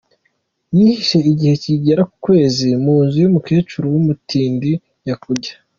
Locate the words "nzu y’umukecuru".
3.05-3.85